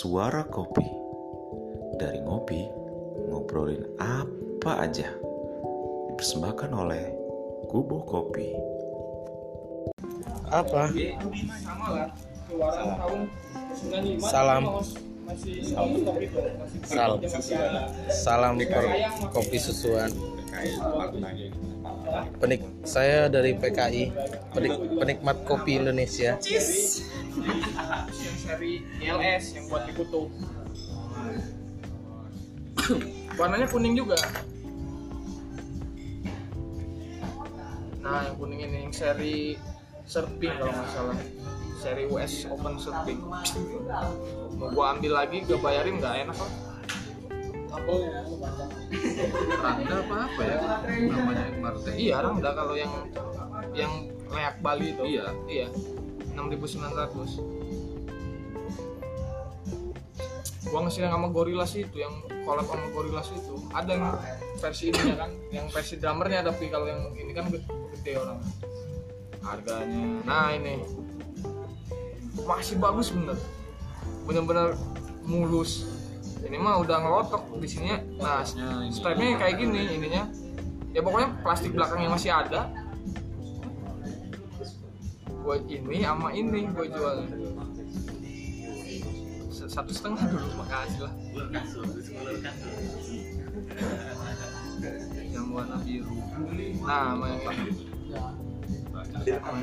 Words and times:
Suara 0.00 0.48
Kopi 0.48 0.88
Dari 2.00 2.24
ngopi, 2.24 2.64
ngobrolin 3.28 3.84
apa 4.00 4.88
aja 4.88 5.12
Dipersembahkan 6.08 6.72
oleh 6.72 7.12
Kubo 7.68 8.00
Kopi 8.08 8.48
apa 10.50 10.88
sama 11.60 11.86
lah 11.94 12.08
keluaran 12.48 12.88
tahun 12.96 13.20
95 14.18 14.32
Salam. 14.32 14.62
masih 15.28 15.54
stop 15.62 16.16
itu 16.18 16.40
masih 16.58 16.78
Sal. 16.88 17.12
masih 17.20 17.54
ada 17.60 17.82
salam 18.10 18.56
per 18.56 18.84
kopi 19.30 19.62
susuan 19.62 20.10
penik 22.40 22.60
saya 22.82 23.30
dari 23.30 23.54
PKI 23.54 24.10
penik, 24.50 24.74
penikmat 24.98 25.36
kopi 25.46 25.78
Indonesia. 25.78 26.36
Yang 26.42 28.36
seri 28.42 28.82
ILS 28.98 29.44
yang 29.54 29.64
buat 29.70 29.86
dikutuk 29.86 30.28
warnanya 33.38 33.66
kuning 33.70 33.94
juga. 33.94 34.18
Nah 38.02 38.26
yang 38.26 38.36
kuning 38.36 38.60
ini 38.66 38.90
yang 38.90 38.94
seri 38.94 39.54
surfing 40.04 40.54
kalau 40.58 40.72
nggak 40.74 40.90
salah. 40.90 41.18
Seri 41.80 42.04
US 42.12 42.44
Open 42.52 42.76
Surfing. 42.76 43.24
Mau 44.60 44.68
gua 44.76 44.92
ambil 44.92 45.16
lagi 45.16 45.40
gak 45.48 45.64
bayarin 45.64 45.96
nggak 45.96 46.28
enak 46.28 46.36
lah 47.70 48.24
Rangda 49.60 49.96
apa 50.02 50.14
apa 50.26 50.40
ya? 50.42 50.56
Namanya 51.06 51.44
kemarin 51.54 51.78
teh? 51.86 51.94
iya 51.94 52.16
Rangda 52.18 52.50
kalau 52.54 52.74
yang 52.74 52.92
yang 53.74 53.92
leak 54.30 54.56
Bali 54.62 54.94
itu. 54.94 55.02
Iya. 55.06 55.26
Iya. 55.46 55.68
6900 56.34 57.60
gua 60.70 60.86
ngasih 60.86 61.02
yang 61.02 61.18
sama 61.18 61.34
Gorillaz 61.34 61.74
itu 61.74 61.96
yang 61.98 62.14
collab 62.46 62.66
sama 62.70 62.86
Gorillaz 62.94 63.28
itu. 63.34 63.54
Ada 63.74 63.90
yang 63.90 64.14
versi 64.62 64.94
ininya 64.94 65.26
kan 65.26 65.30
yang 65.50 65.66
versi 65.66 65.94
drummernya 65.98 66.46
tapi 66.46 66.70
kalau 66.70 66.86
yang 66.86 67.10
ini 67.18 67.34
kan 67.34 67.50
gede, 67.50 67.66
gede 67.98 68.12
orang 68.22 68.38
harganya. 69.42 70.04
Nah 70.22 70.54
ini. 70.54 70.78
Masih 72.46 72.78
bagus 72.78 73.10
bener. 73.10 73.34
Bener-bener 74.26 74.78
mulus 75.26 75.99
ini 76.40 76.56
mah 76.56 76.80
udah 76.80 76.96
ngelotok 77.04 77.42
di 77.60 77.68
sini 77.68 77.92
nah 78.16 78.40
strapnya 78.88 79.36
kayak 79.36 79.60
gini 79.60 80.00
ininya. 80.00 80.24
Ya 80.90 81.00
pokoknya 81.06 81.38
plastik 81.46 81.70
belakangnya 81.76 82.10
masih 82.10 82.34
ada. 82.34 82.66
Gue 85.40 85.56
ini 85.70 86.02
sama 86.02 86.34
ini 86.34 86.66
gue 86.66 86.86
jual. 86.90 87.16
Satu 89.70 89.94
setengah 89.94 90.26
dulu 90.26 90.50
makasih 90.58 91.06
lah. 91.06 91.14
Yang 95.30 95.46
warna 95.54 95.76
biru. 95.86 96.18
Nah 96.82 97.14
sama 97.14 97.26
yang 97.30 97.40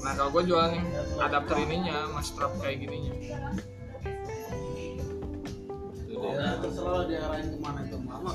Nah 0.01 0.11
kalau 0.17 0.29
gue 0.37 0.43
jual 0.49 0.65
nih 0.73 0.83
adapter 1.21 1.55
ininya 1.61 2.09
mas 2.13 2.29
strap 2.29 2.53
kayak 2.61 2.85
gininya. 2.85 3.13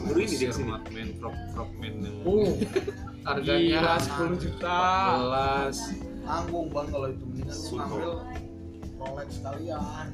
Guru 0.01 0.19
ini 0.23 0.35
dia 0.39 0.53
sini. 0.55 0.71
Man, 0.71 1.09
crop, 1.19 1.35
crop 1.57 1.71
man 1.81 1.95
yang 2.07 2.17
uh 2.23 2.51
harganya 3.27 3.99
10 3.99 4.43
juta. 4.43 4.79
jelas. 5.19 5.77
tanggung 6.23 6.71
bang 6.71 6.87
kalau 6.93 7.09
itu. 7.11 7.25
Mendingan 7.27 7.59
ngambil 7.59 8.13
Rolex 9.01 9.29
sekalian 9.41 10.07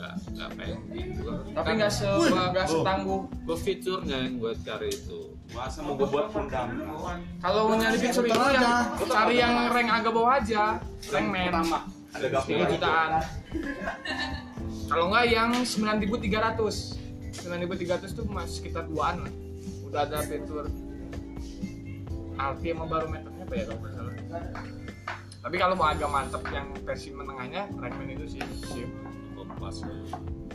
Enggak, 0.00 0.16
enggak 0.32 0.50
pending. 0.56 1.08
Gua- 1.20 1.44
tapi 1.52 1.70
nggak 1.76 1.92
se 1.92 2.08
nggak 2.08 2.66
setangguh 2.66 3.20
Gua 3.44 3.56
fiturnya 3.60 4.16
yang 4.24 4.34
gue 4.40 4.52
cari 4.64 4.88
itu. 4.88 5.20
Masa 5.50 5.78
mau 5.84 5.92
gue 5.92 6.08
buat 6.08 6.26
pundam? 6.32 6.66
Kalau 7.42 7.60
mau 7.68 7.76
nyari 7.76 7.98
fitur 8.00 8.24
itu 8.24 8.40
yang 8.54 8.64
cari 8.96 9.34
yang 9.36 9.54
rank 9.68 9.88
agak 9.92 10.12
bawah 10.14 10.32
aja. 10.40 10.80
Rank 11.10 11.26
men. 11.28 11.52
Ada 12.10 12.26
3 12.40 12.72
jutaan. 12.72 13.10
Kalau 14.88 15.04
nggak 15.12 15.26
yang 15.28 15.50
9300 15.60 16.96
9300 17.30 18.10
tuh 18.10 18.24
masih 18.26 18.54
sekitar 18.56 18.88
2an 18.88 19.16
lah. 19.20 19.32
Udah 19.84 20.00
ada 20.08 20.18
fitur 20.24 20.64
alti 22.34 22.72
sama 22.72 22.84
barometernya 22.88 23.44
apa 23.44 23.52
ya 23.52 23.64
kalau 23.68 23.78
nggak 23.84 23.92
salah. 23.92 24.14
Tapi 25.40 25.56
kalau 25.56 25.74
mau 25.74 25.88
agak 25.88 26.08
mantep 26.08 26.42
yang 26.52 26.68
versi 26.80 27.10
menengahnya 27.10 27.68
Rackman 27.74 28.12
itu 28.12 28.26
sih 28.28 28.42
sih 28.70 28.84
Pas. 29.60 29.76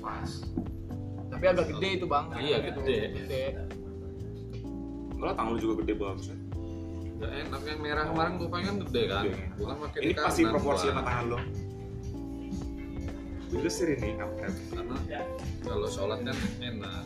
pas 0.01 0.31
tapi 1.35 1.45
agak 1.51 1.67
gede 1.77 1.89
itu 1.99 2.05
bang 2.07 2.25
Iya, 2.39 2.57
gede. 2.71 2.97
gede 3.11 3.43
tangan 5.35 5.51
lu 5.51 5.59
juga 5.59 5.83
gede 5.83 5.93
banget 5.97 6.19
sih 6.31 6.37
Gak 7.15 7.31
enak 7.31 7.61
yang 7.63 7.79
merah 7.79 8.05
kemarin 8.11 8.33
gue 8.35 8.49
pengen 8.51 8.75
gede 8.83 9.03
kan. 9.07 9.23
Gede. 9.23 9.39
Gua 9.55 9.65
kan 9.71 9.77
pakai 9.87 9.99
Ini 10.03 10.13
pasti 10.19 10.41
proporsi 10.43 10.85
sama 10.91 11.01
tangan 11.07 11.25
lo 11.31 11.39
Itu 13.55 13.69
sih 13.71 13.85
ini 13.95 14.09
kampret 14.19 14.51
Karena 14.75 14.95
kalau 15.63 15.87
sholat 15.87 16.19
kan 16.27 16.37
enak. 16.59 17.05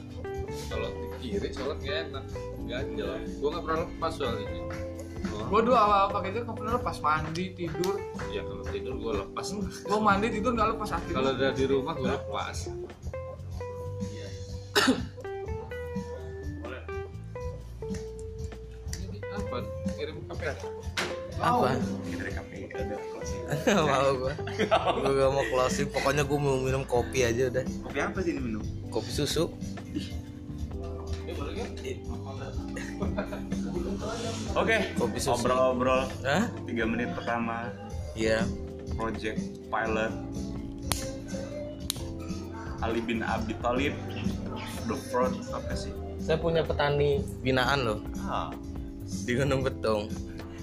Kalau 0.67 0.89
di 0.91 1.07
kiri 1.21 1.49
sholat 1.53 1.77
gak 1.79 1.97
enak. 2.09 2.25
Ganjel. 2.65 3.21
Gue 3.37 3.49
gak 3.53 3.63
pernah 3.63 3.79
lepas 3.85 4.13
soalnya. 4.17 4.47
Gua 5.47 5.59
dulu 5.63 5.75
awal 5.75 6.11
pakai 6.11 6.29
itu 6.35 6.41
pernah 6.43 6.75
pas 6.77 6.97
mandi 6.99 7.45
tidur 7.55 7.95
ya 8.29 8.41
kalau 8.43 8.63
tidur 8.67 8.93
gue 8.99 9.13
lepas. 9.23 9.45
gua 9.87 9.99
mandi 9.99 10.27
tidur 10.29 10.51
nggak 10.51 10.69
lepas 10.75 10.89
akhirnya 10.91 11.15
Kalau 11.15 11.29
udah 11.33 11.51
di 11.55 11.65
rumah 11.65 11.93
gue 11.95 12.09
lepas. 12.11 12.57
Ini 18.99 19.19
apa? 19.31 19.57
Kirim 19.95 20.17
kafe? 20.27 20.45
apa 21.39 21.71
Kita 22.03 22.19
dari 22.19 22.31
KPI 22.35 22.63
ada 22.75 22.95
closing 22.99 23.41
mau 23.87 24.11
gua 24.11 24.33
gua 24.99 25.11
gak 25.15 25.31
mau 25.31 25.45
closing 25.47 25.87
pokoknya 25.87 26.27
gua 26.27 26.35
mau 26.35 26.59
minum 26.59 26.83
kopi 26.83 27.23
aja 27.23 27.47
udah 27.47 27.63
Kopi 27.87 27.99
apa 28.03 28.19
sih 28.19 28.35
ini 28.35 28.41
minum? 28.43 28.63
kopi 28.91 29.07
susu 29.07 29.47
Oke 34.57 34.75
Kopi 34.97 35.19
susu. 35.19 35.45
Ngobrol-ngobrol 35.45 36.01
Hah? 36.25 36.49
3 36.65 36.91
menit 36.91 37.09
pertama. 37.13 37.69
Iya. 38.17 38.43
Project 38.97 39.39
Pilot. 39.69 40.13
Ali 42.79 42.99
bin 43.03 43.19
Abi 43.21 43.53
Thalib 43.59 43.93
The 44.87 44.95
Fraud 45.11 45.35
apa 45.51 45.75
sih? 45.75 45.91
saya 46.19 46.35
punya 46.37 46.61
petani 46.61 47.25
binaan 47.41 47.89
loh. 47.89 47.99
Ah, 48.27 48.53
di 49.25 49.33
Gunung 49.33 49.65
Betung. 49.65 50.11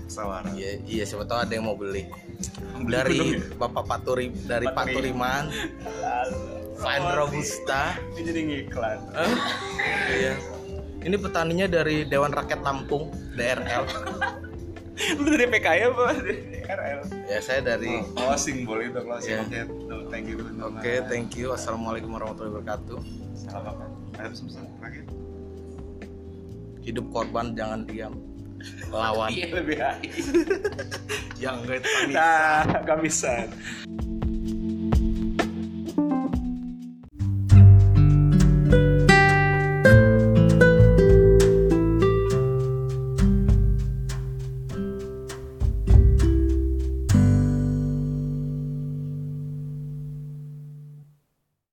Sawara. 0.06 0.46
Iya 0.54 0.78
iya 0.86 1.02
siapa 1.02 1.26
tahu 1.26 1.42
ada 1.42 1.50
yang 1.50 1.66
mau 1.66 1.74
beli. 1.74 2.06
Beli 2.78 2.92
dari 2.94 3.18
ya? 3.34 3.42
Bapak 3.58 3.84
Paturi 3.90 4.30
dari 4.46 4.70
Paturi. 4.70 5.10
Paturiman. 5.10 5.50
Fine 6.78 7.06
Robusta. 7.18 7.98
Ini 8.14 8.20
jadi 8.22 8.40
ngiklan. 8.46 8.98
Iya 10.12 10.34
ini 11.06 11.14
petaninya 11.14 11.70
dari 11.70 12.02
Dewan 12.02 12.34
Rakyat 12.34 12.60
Lampung 12.66 13.14
DRL 13.38 13.86
Lu 14.96 15.28
dari 15.28 15.44
PKI 15.44 15.80
apa? 15.92 16.04
Dari 16.18 16.34
RL 16.64 17.00
ya 17.28 17.38
saya 17.44 17.60
dari 17.60 18.00
Closing 18.16 18.64
boleh 18.64 18.88
itu 18.88 19.00
closing. 19.04 19.28
Iya. 19.28 19.44
Oke, 19.44 19.60
tuh, 19.68 20.00
thank 20.08 20.24
you 20.24 20.36
oke 20.40 20.92
thank 21.12 21.30
you. 21.36 21.52
Assalamualaikum 21.52 22.16
warahmatullahi 22.16 22.56
wabarakatuh. 22.56 22.98
Salam 23.36 23.76
apa? 23.76 23.84
Hidup 26.80 27.06
korban 27.12 27.52
jangan 27.52 27.84
diam. 27.84 28.16
Lawan. 28.88 29.36
Iya 29.36 29.46
lebih 29.52 29.76
baik 29.78 30.10
yang 31.44 31.60
enggak 31.60 31.84
itu 31.84 31.90
Nah, 32.16 32.64
kamisan 32.88 33.52